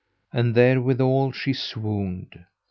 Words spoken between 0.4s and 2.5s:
therewithal she swooned.